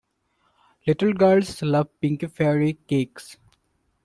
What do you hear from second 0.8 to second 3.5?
Little girls love pink fairy cakes.